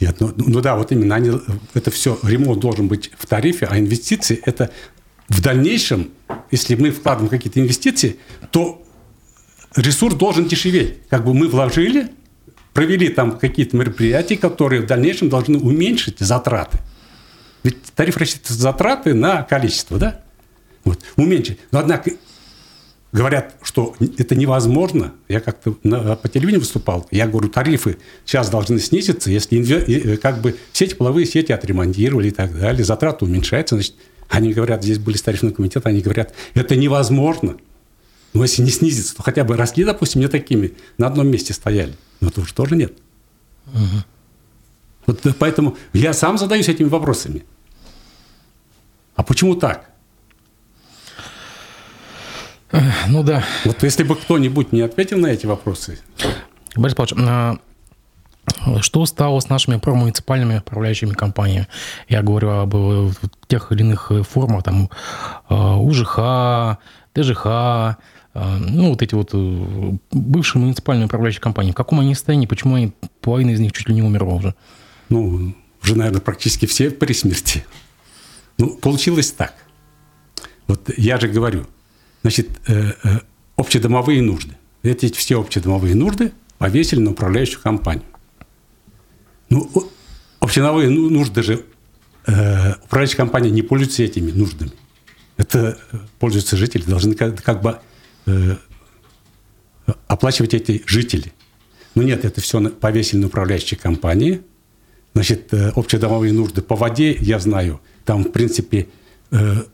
[0.00, 1.32] Нет, ну, ну да, вот именно они,
[1.74, 4.70] это все, ремонт должен быть в тарифе, а инвестиции– это
[5.28, 6.10] в дальнейшем,
[6.50, 8.16] если мы вкладываем какие-то инвестиции,
[8.50, 8.82] то
[9.74, 11.06] ресурс должен дешеветь.
[11.08, 12.08] Как бы мы вложили,
[12.72, 16.78] провели там какие-то мероприятия, которые в дальнейшем должны уменьшить затраты.
[17.62, 20.22] Ведь тариф рассчитывает затраты на количество, да?
[20.84, 21.58] Вот, уменьшить.
[21.70, 22.12] Но, однако,
[23.12, 25.14] говорят, что это невозможно.
[25.28, 27.06] Я как-то по телевидению выступал.
[27.10, 32.32] Я говорю, тарифы сейчас должны снизиться, если э, как бы все тепловые сети отремонтировали и
[32.32, 33.94] так далее, затраты уменьшаются, значит,
[34.28, 37.56] они говорят, здесь были старейшины комитета, они говорят, это невозможно.
[38.34, 41.94] Но если не снизится, то хотя бы росли, допустим, не такими, на одном месте стояли.
[42.20, 42.92] Но это уже тоже нет.
[43.68, 44.04] Угу.
[45.08, 47.44] Вот поэтому я сам задаюсь этими вопросами.
[49.16, 49.90] А почему так?
[53.08, 53.42] Ну да.
[53.64, 55.98] Вот если бы кто-нибудь не ответил на эти вопросы.
[56.76, 57.56] Борис Павлович, а,
[58.82, 61.68] что стало с нашими промуниципальными управляющими компаниями?
[62.10, 63.10] Я говорю об э,
[63.46, 64.90] тех или иных формах, там,
[65.48, 66.78] э, УЖХ,
[67.14, 67.96] ТЖХ, э,
[68.34, 69.32] ну, вот эти вот
[70.12, 71.72] бывшие муниципальные управляющие компании.
[71.72, 72.92] В каком они состоянии, почему они,
[73.22, 74.54] половина из них чуть ли не умерла уже?
[75.08, 77.64] Ну, уже, наверное, практически все при смерти.
[78.58, 79.54] Ну, получилось так.
[80.66, 81.66] Вот я же говорю,
[82.22, 82.48] значит,
[83.56, 84.56] общедомовые нужды.
[84.82, 88.04] Эти все общедомовые нужды повесили на управляющую компанию.
[89.50, 89.70] Ну,
[90.40, 91.64] общиновые ну, нужды же,
[92.26, 94.72] э, управляющая компания не пользуется этими нуждами.
[95.36, 97.78] Это э, пользуются жители, должны как, бы
[98.26, 98.56] э,
[100.06, 101.32] оплачивать эти жители.
[101.94, 104.42] Но нет, это все повесили на управляющие компании.
[105.18, 108.86] Значит, э, общедомовые нужды по воде, я знаю, там, в принципе,
[109.32, 109.64] э,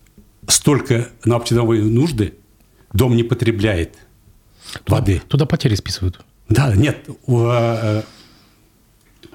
[0.48, 2.33] столько на общедомовые нужды
[2.94, 3.92] дом не потребляет
[4.85, 5.20] туда, воды.
[5.28, 6.24] Туда потери списывают.
[6.48, 8.02] Да, нет, э,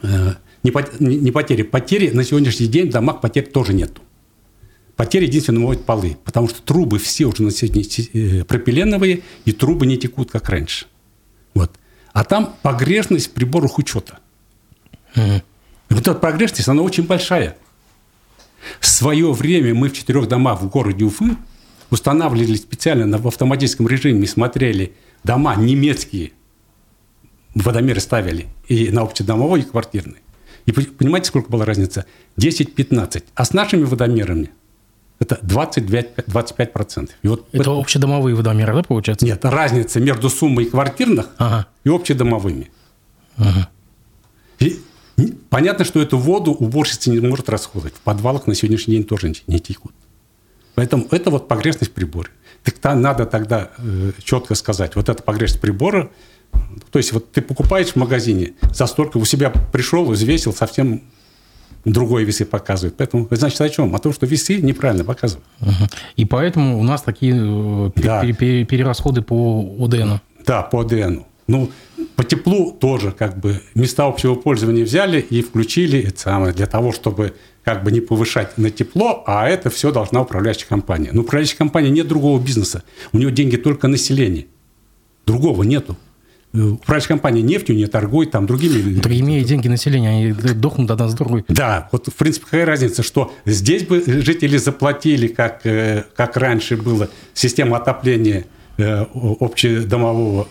[0.01, 1.61] Э, не, потери.
[1.61, 4.01] Потери на сегодняшний день в домах потерь тоже нету.
[4.95, 9.97] Потери единственно моют полы, потому что трубы все уже на сегодня пропиленовые, и трубы не
[9.99, 10.87] текут, как раньше.
[11.53, 11.71] Вот.
[12.13, 14.17] А там погрешность в приборах учета.
[15.15, 15.43] Mm-hmm.
[15.89, 17.57] Вот эта погрешность, она очень большая.
[18.79, 21.37] В свое время мы в четырех домах в городе Уфы
[21.89, 26.33] устанавливали специально в автоматическом режиме, смотрели дома немецкие,
[27.55, 30.19] водомеры ставили и на общедомовой, и квартирный.
[30.65, 32.05] И понимаете, сколько была разница?
[32.37, 33.23] 10-15.
[33.33, 34.51] А с нашими водомерами
[35.19, 37.09] это 25%.
[37.23, 39.25] И вот это, это общедомовые водомеры, да, получается?
[39.25, 41.67] Нет, разница между суммой квартирных ага.
[41.83, 42.69] и общедомовыми.
[43.35, 43.69] Ага.
[44.59, 44.79] И
[45.49, 47.95] понятно, что эту воду уборщица не может расходовать.
[47.95, 49.93] В подвалах на сегодняшний день тоже не текут.
[50.75, 52.29] Поэтому это вот погрешность прибора.
[52.63, 56.09] Так -то надо тогда э, четко сказать, вот эта погрешность прибора
[56.91, 61.03] то есть вот ты покупаешь в магазине, за столько у себя пришел, взвесил, совсем
[61.85, 62.95] другой весы показывает.
[62.97, 63.95] Поэтому, значит, о чем?
[63.95, 65.45] О том, что весы неправильно показывают.
[66.15, 68.21] И поэтому у нас такие э, да.
[68.23, 70.15] перерасходы по ОДН.
[70.45, 71.19] Да, по ОДН.
[71.47, 71.71] Ну,
[72.15, 76.91] по теплу тоже как бы места общего пользования взяли и включили это самое для того,
[76.91, 77.33] чтобы
[77.63, 81.11] как бы не повышать на тепло, а это все должна управляющая компания.
[81.13, 82.83] Но управляющая компания нет другого бизнеса.
[83.13, 84.47] У нее деньги только население.
[85.25, 85.97] Другого нету.
[86.51, 88.95] Управляющая компания нефтью не торгует, там другими...
[88.95, 91.45] Ну, так имея деньги населения, они дохнут одна с другой.
[91.47, 96.75] Да, вот в принципе какая разница, что здесь бы жители заплатили, как, э, как раньше
[96.75, 98.45] было, система отопления
[98.77, 99.05] э,
[99.39, 100.47] общедомового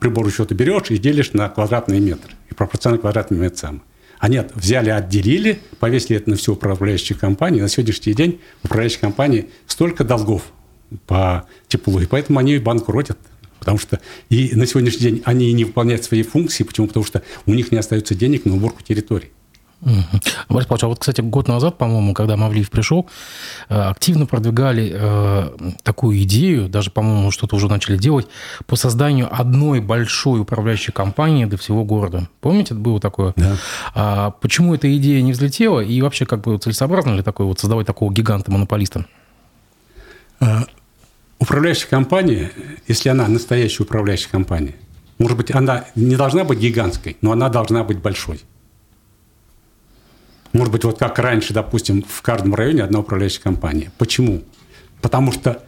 [0.00, 3.82] прибора учета берешь и делишь на квадратный метр, и пропорционально квадратный метр сам.
[4.18, 7.62] А нет, взяли, отделили, повесили это на всю управляющую компанию.
[7.62, 10.42] На сегодняшний день управляющая компания столько долгов
[11.06, 13.18] по теплу, и поэтому они банкротят.
[13.58, 16.64] Потому что и на сегодняшний день они не выполняют свои функции.
[16.64, 16.86] Почему?
[16.86, 19.30] Потому что у них не остается денег на уборку территорий.
[19.82, 23.08] Борис Павлович, а вот, кстати, год назад, по-моему, когда Мавлиев пришел,
[23.68, 28.26] э, активно продвигали э, такую идею, даже, по-моему, что-то уже начали делать,
[28.66, 32.28] по созданию одной большой управляющей компании для всего города.
[32.40, 33.32] Помните, это было такое?
[33.36, 33.56] Да.
[33.94, 35.80] А почему эта идея не взлетела?
[35.80, 39.06] И вообще, как бы целесообразно ли такое вот создавать такого гиганта-монополиста?
[40.40, 40.64] А,
[41.38, 42.52] управляющая компания,
[42.86, 44.74] если она настоящая управляющая компания,
[45.18, 48.40] может быть, она не должна быть гигантской, но она должна быть большой.
[50.52, 53.92] Может быть, вот как раньше, допустим, в каждом районе одна управляющая компания.
[53.98, 54.42] Почему?
[55.00, 55.62] Потому что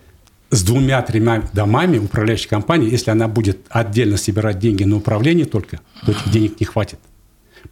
[0.51, 6.13] с двумя-тремя домами управляющая компания, если она будет отдельно собирать деньги на управление только, то
[6.13, 6.99] этих денег не хватит.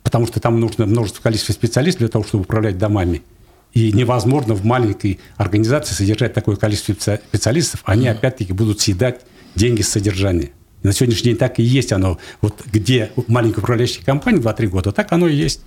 [0.02, 3.22] Потому что там нужно множество количества специалистов для того, чтобы управлять домами.
[3.74, 7.82] И невозможно в маленькой организации содержать такое количество специалистов.
[7.84, 9.20] Они, опять-таки, будут съедать
[9.54, 10.50] деньги с содержания.
[10.82, 12.18] И на сегодняшний день так и есть оно.
[12.40, 15.60] Вот где маленькая управляющая компания 2-3 года, так оно и есть.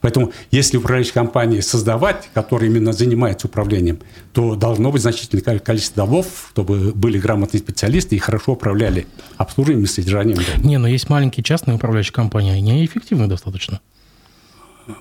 [0.00, 4.00] Поэтому если управляющая компания создавать, которая именно занимается управлением,
[4.32, 9.88] то должно быть значительное количество домов, чтобы были грамотные специалисты и хорошо управляли обслуживанием и
[9.88, 10.68] содержанием дома.
[10.68, 13.80] Не, но есть маленькие частные управляющие компании, они эффективны достаточно.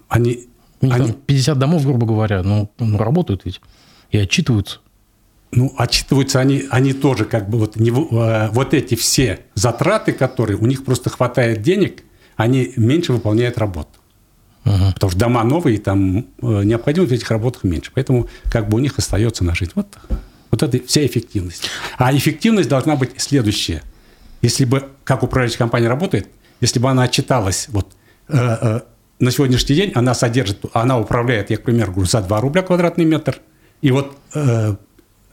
[0.09, 0.49] Они
[0.81, 1.07] у них они...
[1.07, 3.61] там 50 домов, грубо говоря, но ну, работают ведь
[4.11, 4.79] и отчитываются.
[5.51, 10.57] Ну, отчитываются они, они тоже как бы вот, не, э, вот эти все затраты, которые
[10.57, 12.03] у них просто хватает денег,
[12.35, 13.98] они меньше выполняют работу.
[14.69, 14.93] Угу.
[14.93, 17.91] Потому что дома новые, там э, необходимость в этих работах меньше.
[17.93, 19.71] Поэтому как бы у них остается на жизнь.
[19.73, 19.97] Вот,
[20.51, 21.63] вот это вся эффективность.
[21.97, 23.81] А эффективность должна быть следующая.
[24.41, 26.29] Если бы, как управляющая компания работает,
[26.61, 27.93] если бы она отчиталась вот,
[28.27, 28.81] э,
[29.19, 33.05] на сегодняшний день она содержит, она управляет, я, к примеру, говорю, за 2 рубля квадратный
[33.05, 33.39] метр,
[33.81, 34.75] И вот э,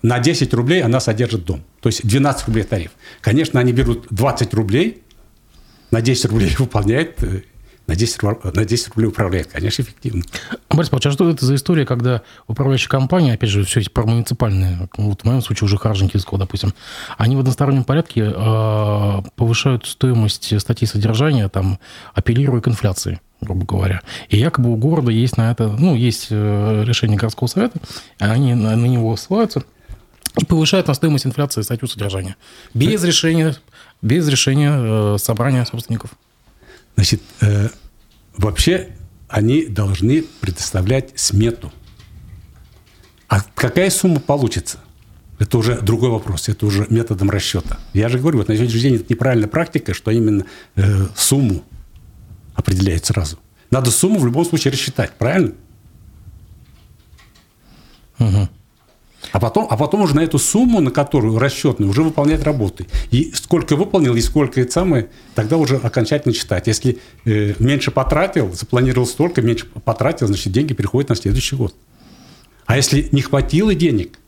[0.03, 1.63] на 10 рублей она содержит дом.
[1.81, 2.93] То есть 12 рублей тариф.
[3.21, 5.03] Конечно, они берут 20 рублей,
[5.91, 7.43] на 10 рублей выполняет э,
[7.87, 8.23] на 10,
[8.55, 10.23] на 10 рублей управляет, конечно, эффективно.
[10.71, 14.89] Борис Павлович, а что это за история, когда управляющая компания, опять же, все эти муниципальные,
[14.97, 16.75] вот в моем случае уже Харженкинского, допустим,
[17.17, 21.79] они в одностороннем порядке э, повышают стоимость статьи содержания, там,
[22.15, 24.01] апеллируя к инфляции грубо говоря.
[24.31, 27.79] И якобы у города есть на это, ну, есть э, решение городского совета,
[28.19, 29.63] они на, на него ссылаются
[30.39, 32.37] и повышают на стоимость инфляции статью содержания.
[32.75, 33.55] Без решения,
[34.03, 36.11] без решения э, собрания собственников.
[36.97, 37.69] Значит, э,
[38.37, 38.89] вообще
[39.29, 41.73] они должны предоставлять смету.
[43.29, 44.79] А какая сумма получится?
[45.39, 47.79] Это уже другой вопрос, это уже методом расчета.
[47.93, 51.63] Я же говорю, вот на сегодняшний день это неправильная практика, что именно э, сумму
[52.55, 53.39] определяет сразу.
[53.71, 55.53] Надо сумму в любом случае рассчитать, правильно?
[58.19, 58.49] Угу.
[59.37, 62.87] А потом, а потом уже на эту сумму, на которую расчетную, уже выполнять работы.
[63.11, 66.67] И сколько выполнил, и сколько это самое, тогда уже окончательно считать.
[66.69, 71.75] Если э, меньше потратил, запланировал столько, меньше потратил, значит, деньги переходят на следующий год.
[72.65, 74.19] А если не хватило денег,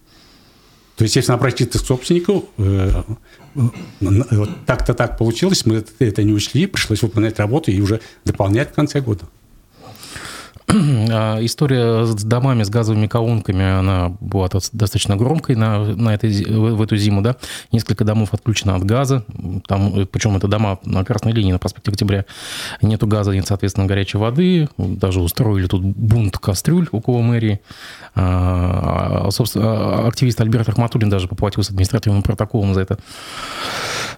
[0.97, 3.03] то, естественно, обратиться к собственнику, э,
[3.55, 8.75] э, так-то так получилось, мы это не учли, пришлось выполнять работу и уже дополнять в
[8.75, 9.25] конце года.
[11.11, 16.81] А, история с домами, с газовыми колонками, она была достаточно громкой на, на этой, в
[16.83, 17.37] эту зиму, да.
[17.73, 19.25] Несколько домов отключено от газа,
[19.67, 22.25] там, причем это дома на Красной линии, на проспекте Октября.
[22.83, 24.69] Нету газа, нет, соответственно, горячей воды.
[24.77, 27.61] Даже устроили тут бунт кастрюль около мэрии.
[28.15, 32.99] А, а собственно, активист Альберт Ахматуллин даже поплатился административным протоколом за это.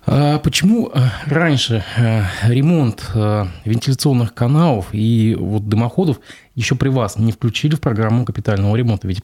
[0.07, 0.91] А почему
[1.27, 6.21] раньше э, ремонт э, вентиляционных каналов и вот дымоходов
[6.61, 9.09] еще при вас не включили в программу капитального ремонта?
[9.09, 9.23] Ведь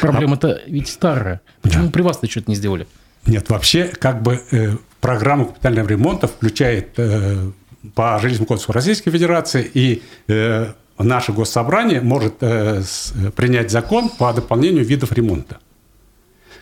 [0.00, 1.40] проблема-то ведь старая.
[1.62, 1.90] Почему да.
[1.90, 2.86] при вас-то что-то не сделали?
[3.26, 7.50] Нет, вообще как бы э, программу капитального ремонта включает э,
[7.94, 14.32] по Железному кодексу Российской Федерации и э, наше госсобрание может э, с, принять закон по
[14.32, 15.58] дополнению видов ремонта.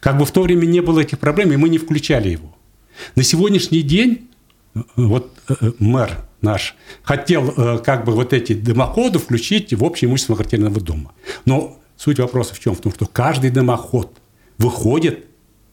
[0.00, 2.56] Как бы в то время не было этих проблем, и мы не включали его.
[3.14, 4.30] На сегодняшний день
[4.96, 10.34] вот э, мэр наш хотел э, как бы вот эти дымоходы включить в общее имущество
[10.34, 11.12] квартирного дома.
[11.44, 12.74] Но суть вопроса в чем?
[12.74, 14.16] В том, что каждый дымоход
[14.58, 15.26] выходит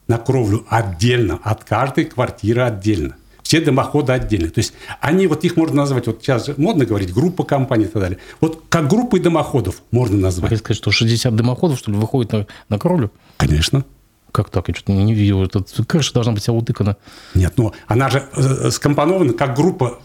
[0.06, 3.16] на кровлю отдельно, от каждой квартиры отдельно.
[3.42, 4.48] Все дымоходы отдельно.
[4.50, 8.02] То есть они, вот их можно назвать, вот сейчас модно говорить, группа компаний и так
[8.02, 8.18] далее.
[8.40, 10.50] Вот как группы дымоходов можно назвать.
[10.50, 13.12] Вы сказать, что 60 дымоходов, что ли, выходит на, на кровлю?
[13.36, 13.84] Конечно.
[14.34, 14.66] Как так?
[14.66, 15.44] Я что-то не видел.
[15.44, 16.96] Эта крыша должна быть вся утыкана.
[17.34, 20.00] Нет, ну она же э, скомпонована как группа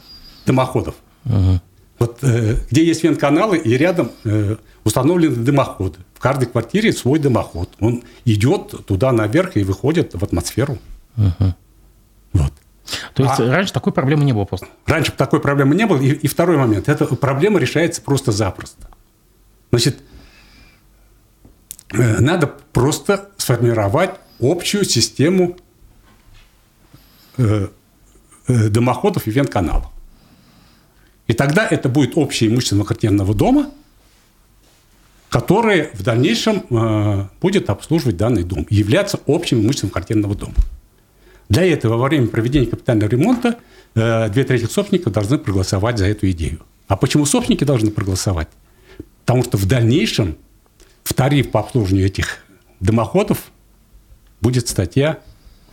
[0.46, 0.94] дымоходов.
[1.26, 1.60] Угу.
[1.98, 5.98] Вот э, где есть вентканалы, и рядом э, установлены дымоходы.
[6.14, 7.72] В каждой квартире свой дымоход.
[7.80, 10.78] Он идет туда наверх и выходит в атмосферу.
[11.18, 11.56] Угу.
[12.34, 12.54] Вот.
[13.16, 14.68] То есть а, раньше такой проблемы не было просто?
[14.86, 16.00] Раньше такой проблемы не было.
[16.00, 16.88] И, и второй момент.
[16.88, 18.90] Эта проблема решается просто-запросто.
[19.72, 20.09] Значит, Э,
[21.92, 25.58] надо просто сформировать общую систему
[27.38, 27.68] э,
[28.48, 29.88] э, дымоходов и вентканалов.
[31.28, 33.72] И тогда это будет общее имущество квартирного дома,
[35.30, 36.64] которое в дальнейшем
[37.40, 40.56] будет обслуживать данный дом являться общим имуществом квартирного дома.
[41.50, 43.60] Для этого во время проведения капитального ремонта
[43.94, 46.62] две трети собственников должны проголосовать за эту идею.
[46.88, 48.48] А почему собственники должны проголосовать?
[49.24, 50.36] Потому что в дальнейшем
[51.10, 52.38] в тариф по обслуживанию этих
[52.80, 53.52] дымоходов
[54.42, 55.18] будет статья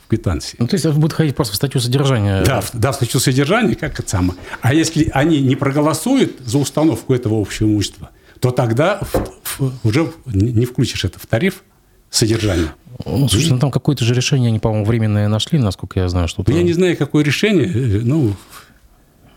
[0.03, 0.57] в квитанции.
[0.59, 2.43] Ну, то есть это будет ходить просто в статью содержания.
[2.43, 4.39] Да, в, да, в статью содержания, как это самое.
[4.63, 10.11] А если они не проголосуют за установку этого общего имущества, то тогда в, в, уже
[10.25, 11.63] не включишь это в тариф
[12.09, 12.75] содержания.
[13.05, 16.43] Ну, слушай, ну там какое-то же решение они, по-моему, временное нашли, насколько я знаю, что
[16.47, 18.33] Я не знаю, какое решение, э, ну...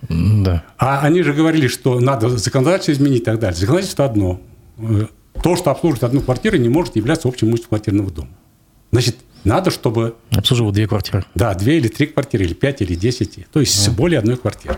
[0.07, 0.63] Да.
[0.77, 3.59] А они же говорили, что надо законодательство изменить и так далее.
[3.59, 4.39] Законодательство одно
[4.77, 5.07] э,
[5.43, 8.29] то, что обслуживает одну квартиру, не может являться общим имуществом квартирного дома.
[8.91, 10.15] Значит, надо, чтобы...
[10.31, 11.23] Обслуживал две квартиры.
[11.33, 13.47] Да, две или три квартиры, или пять, или десять.
[13.51, 13.91] То есть mm.
[13.93, 14.77] более одной квартиры.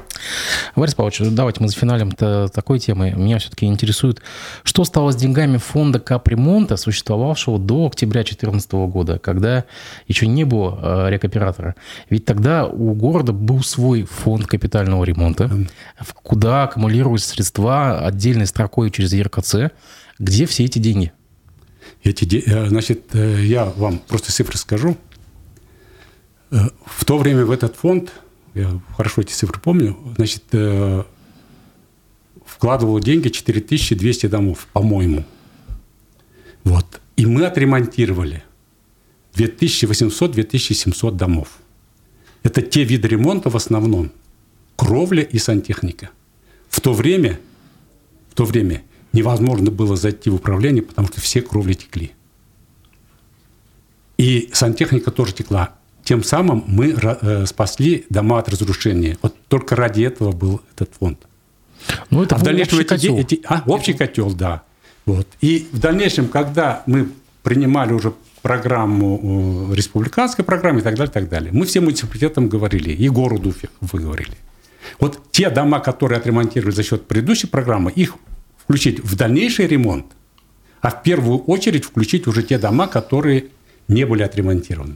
[0.75, 3.11] Борис Павлович, давайте мы за финалем такой темы.
[3.11, 4.21] Меня все-таки интересует,
[4.63, 9.65] что стало с деньгами фонда капремонта, существовавшего до октября 2014 года, когда
[10.07, 11.75] еще не было э, рекоператора.
[12.09, 15.49] Ведь тогда у города был свой фонд капитального ремонта,
[16.21, 19.55] куда аккумулируются средства отдельной строкой через ЕРКЦ.
[20.21, 21.11] Где все эти деньги?
[22.03, 24.95] Эти, э, значит, э, я вам просто цифры скажу.
[26.51, 28.13] Э, в то время в этот фонд,
[28.53, 30.43] я хорошо эти цифры помню, значит,
[32.45, 35.25] вкладывал деньги 4200 домов, по-моему.
[36.65, 37.01] Вот.
[37.15, 38.43] И мы отремонтировали
[39.33, 41.47] 2800-2700 домов.
[42.43, 44.11] Это те виды ремонта в основном.
[44.75, 46.11] Кровля и сантехника.
[46.69, 47.39] В то время,
[48.29, 48.83] в то время
[49.13, 52.11] невозможно было зайти в управление, потому что все кровли текли.
[54.17, 55.71] И сантехника тоже текла.
[56.03, 59.17] Тем самым мы э, спасли дома от разрушения.
[59.21, 61.19] Вот только ради этого был этот фонд.
[62.09, 63.17] Ну, это а в дальнейшем общий эти, котел.
[63.17, 64.63] Эти, а, общий котел, да.
[65.05, 65.27] Вот.
[65.41, 67.09] И в дальнейшем, когда мы
[67.43, 72.91] принимали уже программу, э, республиканской программы и так далее, так далее, мы всем муниципалитетам говорили,
[72.91, 74.35] и городу вы говорили.
[74.99, 78.15] Вот те дома, которые отремонтировали за счет предыдущей программы, их
[78.71, 80.05] включить в дальнейший ремонт,
[80.81, 83.47] а в первую очередь включить уже те дома, которые
[83.89, 84.95] не были отремонтированы.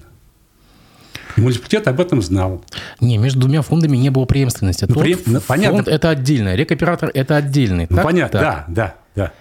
[1.35, 2.63] И муниципалитет об этом знал.
[3.01, 4.85] Не, между двумя фондами не было преемственности.
[4.87, 5.19] Ну, преем...
[5.25, 5.79] ну, понятно.
[5.79, 7.87] Фонд– это отдельно, рекоператор– это отдельный.
[7.89, 8.05] Ну, так?
[8.05, 8.65] понятно, так.
[8.67, 9.31] да, да, да.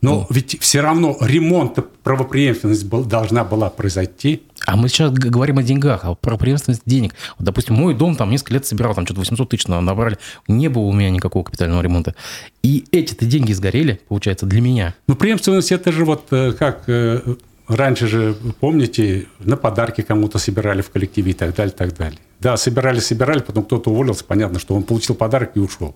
[0.00, 0.26] Но ну.
[0.30, 4.42] ведь все равно ремонт, правопреемственность был, должна была произойти.
[4.66, 7.14] А мы сейчас говорим о деньгах, а про преемственность денег.
[7.38, 10.84] Вот, допустим, мой дом там несколько лет собирал, там что-то 800 тысяч набрали, не было
[10.84, 12.14] у меня никакого капитального ремонта.
[12.62, 14.94] И эти-то деньги сгорели, получается, для меня.
[15.06, 17.20] Ну, преемственность это же вот э, как э,
[17.68, 22.18] раньше же, помните, на подарки кому-то собирали в коллективе и так далее, и так далее.
[22.40, 25.94] Да, собирали, собирали, потом кто-то уволился, понятно, что он получил подарок и ушел.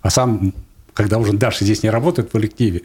[0.00, 0.54] А сам,
[0.92, 2.82] когда уже дальше здесь не работает в коллективе,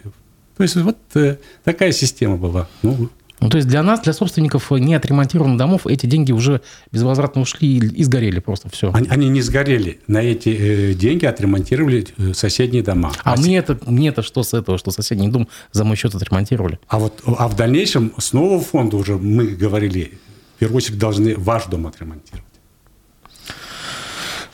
[0.57, 2.67] то есть вот э, такая система была.
[2.83, 3.09] Ну,
[3.43, 6.61] ну, то есть для нас, для собственников неотремонтированных домов, эти деньги уже
[6.93, 8.89] безвозвратно ушли и сгорели просто все.
[8.93, 9.99] Они, они не сгорели.
[10.07, 13.11] На эти э, деньги отремонтировали э, соседние дома.
[13.23, 16.15] А, а мне это, мне это что с этого, что соседний дом за мой счет
[16.15, 16.79] отремонтировали?
[16.87, 20.13] А вот а в дальнейшем с нового фонда уже мы говорили,
[20.55, 22.45] в первую очередь должны ваш дом отремонтировать.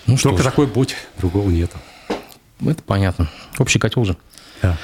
[0.08, 1.72] Ну, Только такой путь, другого нет.
[2.66, 3.30] Это понятно.
[3.60, 4.18] Общий котел же.
[4.64, 4.78] Да.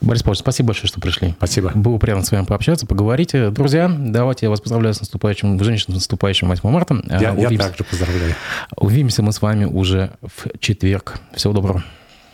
[0.00, 1.34] Борис Павлович, спасибо большое, что пришли.
[1.38, 1.72] Спасибо.
[1.74, 3.32] Было приятно с вами пообщаться, поговорить.
[3.52, 7.02] Друзья, давайте я вас поздравляю с наступающим, женщин с наступающим 8 марта.
[7.08, 8.34] Я, я также поздравляю.
[8.76, 11.20] Увидимся мы с вами уже в четверг.
[11.34, 11.82] Всего доброго.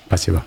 [0.07, 0.45] Спасибо.